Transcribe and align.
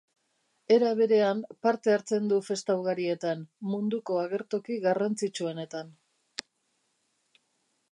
Era 0.75 0.93
berean 0.99 1.43
parte 1.65 1.93
hartzen 1.95 2.31
du 2.31 2.39
festa 2.47 2.77
ugarietan, 2.79 3.45
munduko 3.75 4.19
agertoki 4.23 4.81
garrantzitsuenetan. 4.89 5.95